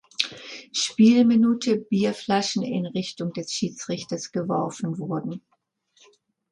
[0.71, 5.43] Spielminute Bierflaschen in Richtung des Schiedsrichters geworfen wurden.